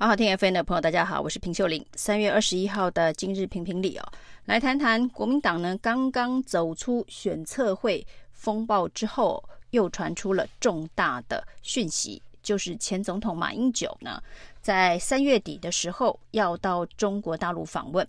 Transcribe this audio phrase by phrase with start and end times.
[0.00, 1.84] 好好听 FM 的朋友，大家好，我是平秀玲。
[1.96, 4.12] 三月二十一号的今日评评理哦，
[4.44, 14.22] 来谈谈国民党呢刚刚走出选测会风暴之后，又传出了重大的讯息，就是前总统马英九呢，
[14.62, 18.06] 在三月底的时候要到中国大陆访问。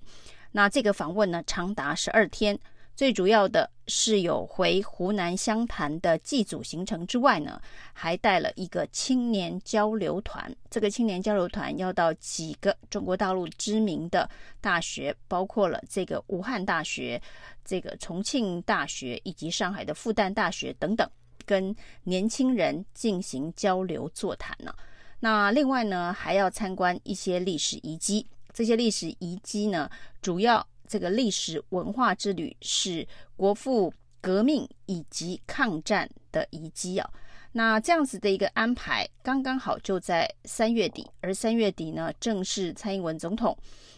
[0.52, 2.56] 那这个访问呢，长达十二天。
[3.00, 7.62] 最主要的是有回湖南湘潭的祭祖行程之外呢，
[7.94, 10.54] 还带了一个青年交流团。
[10.70, 17.22] 这个青年交流团要到几个中国大陆知名的大学，包括了这个武汉大学、
[17.64, 21.10] 这个重庆大学以及上海的复旦大学等等，
[21.46, 21.74] 跟
[22.04, 24.76] 年轻人进行交流座谈呢。
[25.22, 28.28] 那另外呢，还要参观一些历史遗迹。
[28.52, 29.90] 这些历史遗迹呢，
[30.22, 30.68] 主要。
[30.90, 33.08] 这个历史文化之旅是
[33.38, 37.08] 国父革命以及抗战的遗迹啊。
[37.52, 43.56] 那这样子的一个安排，刚刚好就在三月底，而三月底呢，正是蔡英文总统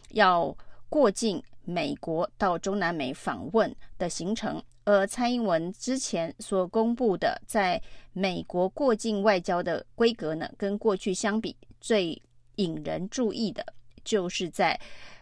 [0.09, 0.55] 要
[0.89, 4.61] 过境美国到中南美访问的行程。
[4.83, 7.81] 而蔡英文之前所公布的在
[8.13, 12.21] 美国过境外交的规格呢，跟过去相比，最
[12.55, 13.65] 引人注意的
[14.03, 14.77] 就是在。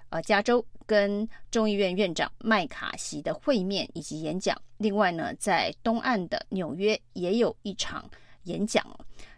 [0.10, 8.10] 呃，加州跟众议院院长麦卡锡的会面以及演讲，另外呢，在东岸的纽约也有一场
[8.44, 8.84] 演讲。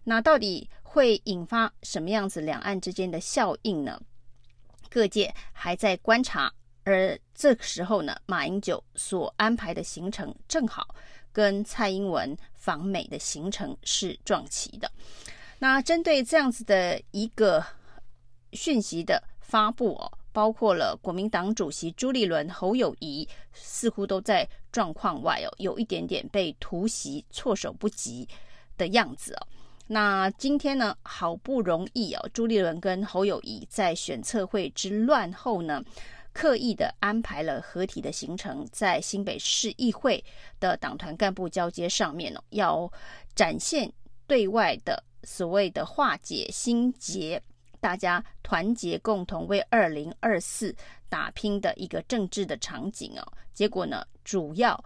[0.04, 4.02] 那到底会引发什么样子两岸之间的效应呢？
[4.90, 6.52] 各界还在观察。
[6.84, 10.96] 而这个时候呢，马英九所安排的行程正好
[11.32, 14.92] 跟蔡英文访美的行程是撞齐的。
[15.60, 17.64] 那针对这样子的一个
[18.54, 20.12] 讯息的发布哦。
[20.34, 28.28] 包括了国民党主席朱立伦、侯友宜，似乎都在状况外哦，有一点点被突袭、措手不及
[28.78, 29.48] 的样子哦。
[29.88, 35.84] 那今天呢，好不容易哦，朱立伦跟侯友宜在选测会之乱后呢，
[36.32, 40.24] 刻意的安排了合体的行程，在新北市议会
[40.62, 42.90] 的党团干部交接上面哦，要
[43.36, 43.92] 展现
[44.28, 47.42] 对外的所谓的化解心结。
[47.82, 50.74] 大家团结共同为二零二四
[51.10, 54.82] 打拼的一个政治的场景哦，结果呢，主要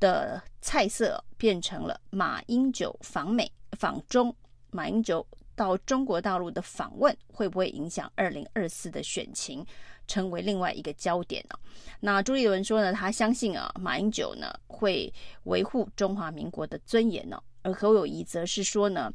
[0.00, 4.34] 的菜色变成了马英九访美访中，
[4.70, 5.24] 马英九
[5.54, 9.64] 到中国大陆的访问会不会影响二零二四的选情，
[10.08, 11.56] 成为另外一个焦点呢？
[12.00, 15.12] 那朱立伦说呢，他相信啊，马英九呢会
[15.44, 19.12] 维护中华民国的尊严呢，而侯友宜则是说呢，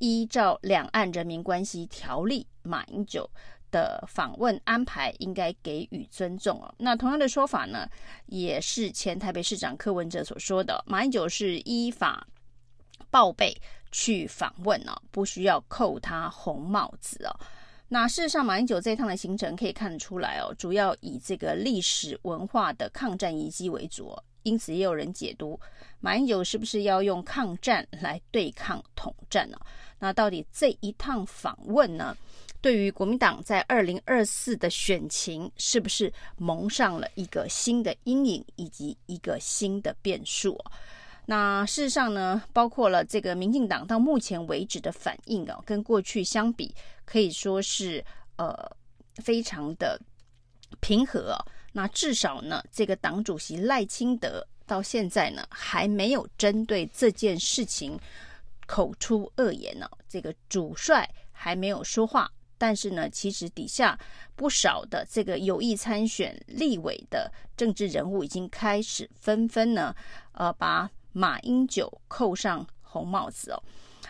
[0.00, 2.46] 依照两岸人民关系条例。
[2.62, 3.28] 马英九
[3.70, 6.74] 的访问安排应该给予尊重哦。
[6.78, 7.88] 那同样的说法呢，
[8.26, 10.84] 也是前台北市长柯文哲所说的。
[10.86, 12.26] 马英九是依法
[13.10, 13.56] 报备
[13.90, 17.34] 去访问哦，不需要扣他红帽子哦。
[17.88, 24.24] 那事实上，马英九这一趟的行程可以看得出来哦，主要以这个历史文化的抗战遗迹为主哦。
[24.42, 25.58] 因此，也有人解读
[26.00, 29.58] 马英九是不是要用抗战来对抗统战呢？
[29.98, 32.16] 那到底这一趟访问呢？
[32.60, 40.58] 对于国民党在二零二四的选情，是不是蒙上了一个新的阴影，以及一个新的变数？
[41.26, 48.04] 那事实上呢，包括了这个民进党到目前为止的反应啊，跟过去相比，可以说是
[48.36, 48.52] 呃
[49.22, 50.00] 非常的
[50.80, 51.38] 平和。
[51.72, 57.96] 那至少呢，这个党主席赖清德到现在呢，还没有针对这件事情
[58.68, 59.90] 口出恶言呢。
[60.08, 62.30] 这个主帅还没有说话。
[62.60, 63.96] 但是呢，其实底下
[64.34, 69.94] 不少的这个有意参选立委的政治人物已经开始纷纷呢，
[70.32, 73.62] 呃，把马英九扣上红帽子哦。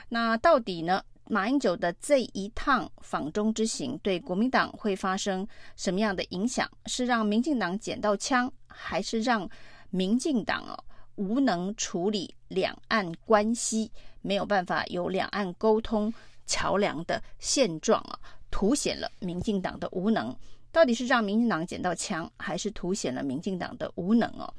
[0.08, 6.66] 那到底呢，马英九的这一趟访中之行对国民党会发生什么样的影响？
[6.86, 9.47] 是让民进党捡到枪，还是让
[9.91, 10.84] 民进党哦
[11.18, 13.90] 无能处理两岸关系，
[14.22, 16.14] 没有办法有两岸沟通
[16.46, 18.18] 桥梁的现状啊？
[18.50, 20.34] 凸显了民进党的无能，
[20.70, 24.53] 到底是让民进党捡到枪，还是凸显了民进党的无能哦？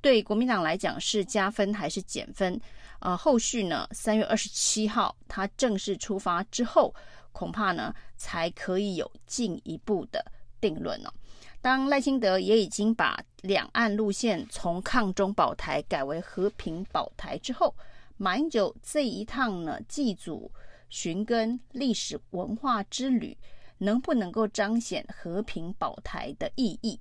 [0.00, 2.58] 对国民党来讲是加分还是减分？
[3.00, 3.86] 呃，后续呢？
[3.92, 6.92] 三月二十七号他正式出发之后，
[7.30, 10.24] 恐怕呢才可以有进一步的
[10.60, 11.12] 定论哦。
[11.60, 17.74] 当赖清德也已经把两岸路线从抗中保台改为和平保台之后，
[18.16, 20.50] 马英九这一趟呢祭祖。
[20.90, 23.36] 寻根历史文化之旅，
[23.76, 26.98] 能不能够彰显和平保台的意义？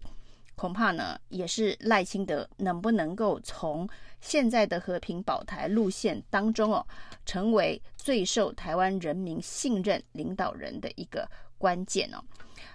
[0.55, 3.87] 恐怕呢也是赖清德能不能够从
[4.19, 6.85] 现在的和平保台路线当中哦，
[7.25, 11.25] 成为最受台湾人民信任领导人的一个
[11.57, 12.23] 关键哦。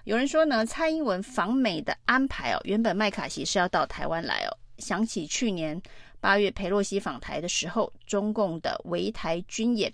[0.05, 4.59] 有人说呢，蔡英文访美的安排哦，原本麦卡锡是要到台湾来哦。
[4.79, 5.81] 想起去年
[6.21, 9.93] 八月裴洛西访台的时候，中共的围台军演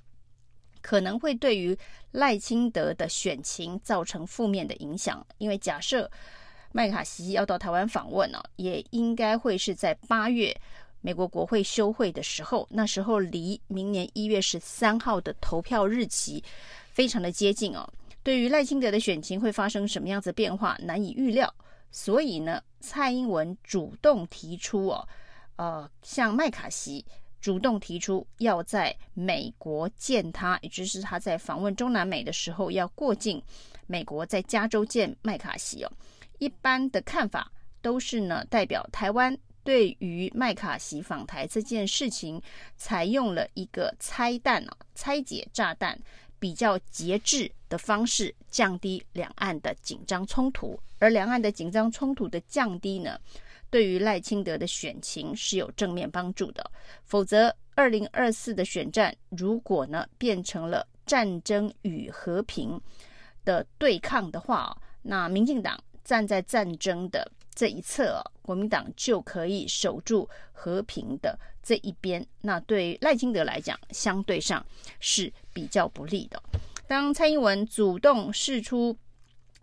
[0.80, 1.76] 可能会对于
[2.12, 6.10] 赖清德的选情造成负面的影响，因为假设
[6.72, 10.58] 麦卡锡要到台湾访问呢，也应该会是在八月
[11.02, 16.42] 美国国会休会的时候，那时候离明年一月十三号的投票日期
[16.92, 17.86] 非常的接近哦。
[18.28, 21.50] 对于赖清德的选情会发生什么样子变化，难以预料。
[21.90, 25.08] 所以呢，蔡英文主动提出哦，
[25.56, 27.02] 呃，向麦卡锡
[27.40, 33.42] 主动提出要在美国见他，也就是他在访问中南美的时候要过境
[33.86, 35.90] 美国，在加州见麦卡锡哦。
[36.38, 39.34] 一般的看法都是呢，代表台湾
[39.64, 42.38] 对于麦卡锡访台这件事情，
[42.76, 45.98] 采用了一个拆弹哦，拆解炸弹。
[46.38, 53.18] 比较节制的方式降低两岸的紧张冲突，而两岸的紧张冲突的降低呢，
[53.70, 56.70] 对于赖清德的选情是有正面帮助的。
[57.04, 62.80] 否则，二零二四的选战如果呢变成了战争与和平
[63.44, 72.24] 的对抗的话，那民进党站在战争的这一侧，国民党就可以守住和平的这一边。
[72.40, 74.64] 那对赖清德来讲，相对上
[75.00, 76.40] 是比较不利的。
[76.86, 78.96] 当蔡英文主动示出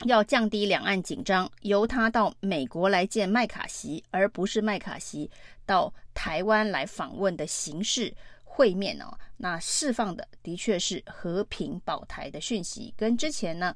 [0.03, 5.31] 要降低两岸紧张，由他到美国来见麦卡锡，而不是麦卡锡
[5.65, 8.13] 到台湾来访问的形式
[8.43, 13.73] 会面哦，那释放的的确是和平保台的讯息，跟之前呢。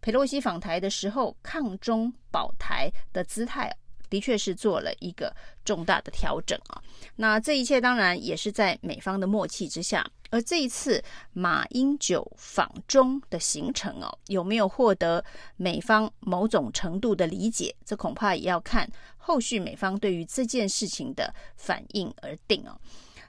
[0.00, 3.74] 佩洛西访台的时候，抗中保台的姿态，
[4.08, 5.34] 的确是做了一个
[5.64, 6.80] 重大的调整啊。
[7.16, 10.08] 那这一切当然也是在美方的默契之下。
[10.30, 11.02] 而这一次
[11.32, 15.24] 马英九访中的行程哦，有没有获得
[15.56, 17.74] 美方某种程度的理解？
[17.84, 22.76] 这恐怕也要看后续美方对于这件事情的反应而定哦。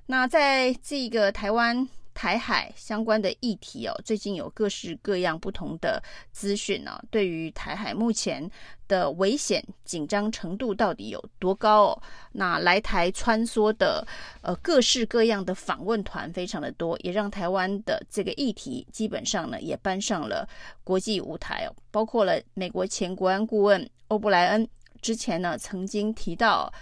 [0.08, 1.88] 那在这个台湾。
[2.18, 7.00] 台海相关的议题哦，最近有各式各样不同的资讯呢。
[7.12, 8.50] 对于台海目前
[8.88, 12.02] 的危险紧张程度到底有多高哦？
[12.32, 14.04] 那来台穿梭的
[14.42, 20.50] 呃各式各样的访问团非常的多，也让台湾的这个议题基本上呢也搬上了
[20.84, 21.76] 国际舞台哦。
[21.92, 24.68] 包括了美国前国安顾问欧布莱恩
[25.04, 26.74] 之前呢曾经提到，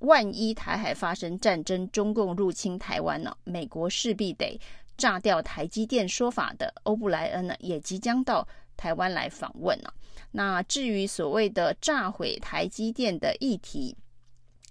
[0.00, 4.60] 万一台海发生战争，中共入侵台湾呢，美国势必得。
[4.96, 9.90] 炸掉台积电说法的欧布莱恩呢，也即将到台湾来访问了。
[10.30, 13.96] 那至于所谓的炸毁台积电的议题，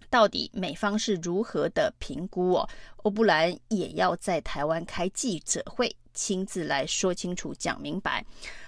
[0.07, 2.69] 到底美方是如何的评估哦？
[2.97, 8.23] 欧布莱恩也要在台湾开记者会，亲自来说清楚、讲明白。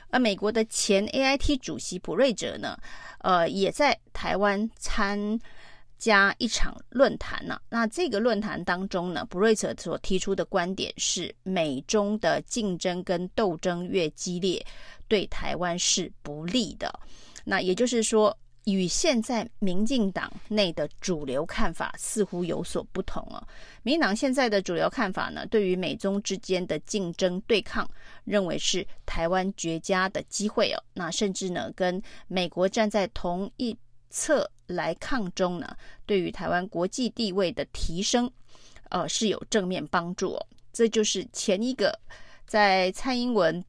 [0.10, 2.76] 而美国的前 AIT 主席普瑞哲呢，
[3.20, 5.40] 呃，也在台湾参。
[6.02, 14.66] 加一场论坛呢、那这个论坛当中呢，布瑞泽所提出的观点是，美中的竞争跟斗争越激烈，
[15.08, 16.92] 对台湾是不利的。
[17.44, 23.48] 那也就是说，与现在民进党内的主流看法似乎有所不同啊。
[23.84, 27.88] 民进党现在的主流看法呢，对于美中之间的竞争对抗，
[28.24, 30.82] 认为是台湾绝佳的机会哦。
[30.96, 33.78] 那甚至呢，跟美国站在同一。
[34.12, 35.76] 策来抗中呢，
[36.06, 38.30] 对于台湾国际地位的提升，
[38.90, 40.38] 呃，是有正面帮助。
[40.72, 42.00] 这就是前一个
[42.46, 43.66] 在蔡英文。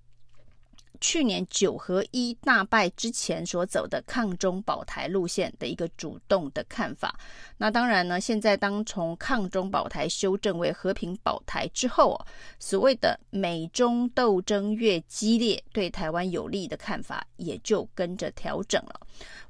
[1.02, 7.18] 去年九合一大败之前所走的抗中保台路线的一个主动的看法，
[7.56, 12.16] 那当然呢，现在当从抗中保台修正为和平保台之后，
[12.61, 19.00] 所谓的美中斗争越激烈，对台湾有利的看法也就跟着调整了。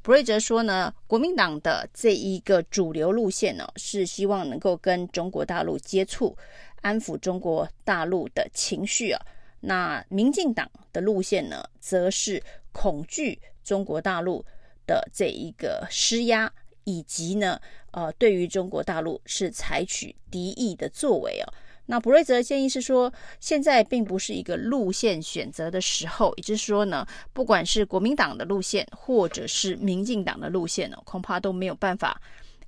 [0.01, 6.35] 布瑞哲说呢，国民党的这一个主流路线呢，是希望能够跟中国大陆接触，
[6.81, 9.21] 安抚中国大陆的情绪啊。
[9.65, 12.43] 那民进党的路线呢，则是
[12.73, 14.45] 恐惧中国大陆
[14.89, 16.53] 的这一个施压，
[16.83, 17.61] 以及呢，
[17.93, 21.47] 呃，对于中国大陆是采取敌意的作为哦。
[21.87, 32.21] 那卜瑞哲的建议是说，现在并不是一个路线选择的时候，也就是说呢，不管是国民党的路线，或者是民进党的路线哦，恐怕都没有办法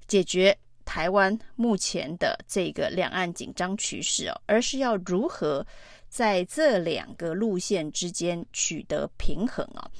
[0.06, 5.66] 解决台湾目前的这个两岸紧张趋势哦，而是要如何。
[6.14, 9.90] 在这两个路线之间取得平衡啊！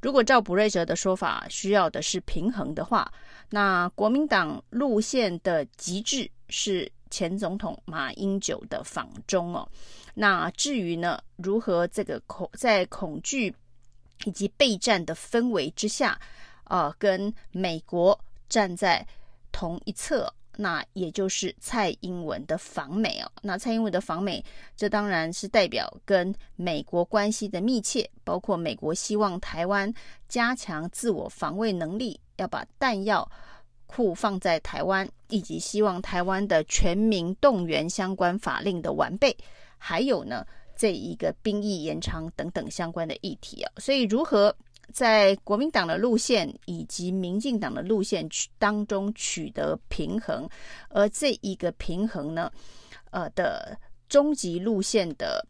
[0.00, 3.08] 如果照布瑞哲的说法，需要的是平衡的话，
[3.50, 9.68] 那国民党路线的极致是前总统马英九的访中哦。
[10.12, 13.54] 那至于呢，如何这个恐在恐惧
[14.24, 16.18] 以及备战的氛围之下，
[16.64, 19.06] 呃，跟美国站在
[19.52, 23.30] 同一侧，那也就是蔡英文的访美哦。
[23.42, 24.44] 那蔡英文的访美，
[24.76, 29.92] 这当然是代表跟美国关系的密切，包括美国希望台湾
[30.28, 33.28] 加强自我防卫能力，要把弹药
[33.86, 39.36] 库放在台湾，以及希望台湾的全民动员相关法令的完备。
[39.78, 44.54] 还有呢，这一个兵役延长等等相关的议题啊，所以如何
[44.90, 50.48] 在国民党的路线以及民进党的路线取当中取得平衡，
[50.88, 52.50] 而这一个平衡呢，
[53.10, 53.78] 呃的
[54.08, 55.46] 终极路线的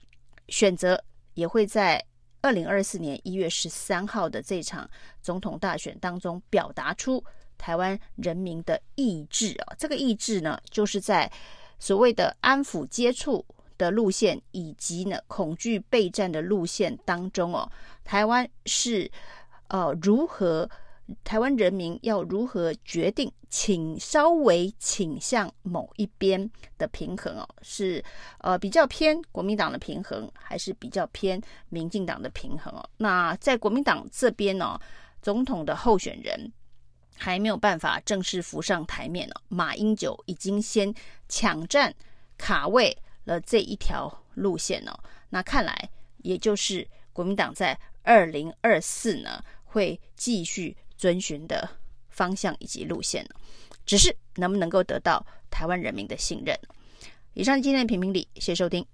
[0.48, 1.02] 选择，
[1.34, 2.04] 也会在
[2.40, 4.88] 二零二四年一月十三号的这场
[5.20, 7.22] 总统大选当中表达出
[7.58, 9.74] 台湾人民的意志啊。
[9.78, 11.30] 这个意志呢，就是在
[11.78, 13.44] 所谓的安抚接触。
[13.80, 17.70] 的路线以及呢恐惧备战的路线当中哦，
[18.04, 19.10] 台湾是
[19.68, 20.68] 呃如何？
[21.24, 27.48] 台湾人民要如何决定请稍微倾向某一边的平衡哦？
[27.62, 28.00] 是
[28.38, 32.88] 呃比较偏国民党的平衡，还是比较偏民进党的平衡哦？
[32.98, 34.80] 那在国民党这边呢、哦，
[35.20, 36.52] 总统的候选人
[37.18, 40.94] 还没有办法正式浮上台面哦，马英九已经先
[41.28, 41.92] 抢占
[42.38, 42.96] 卡位。
[43.30, 51.68] 了这一条路线哦，那看来也就是国民党在二零二四呢会继续遵循的
[52.08, 53.24] 方向以及路线，
[53.86, 56.58] 只是能不能够得到台湾人民的信任。
[57.34, 58.84] 以上今天的评评理，谢谢收听。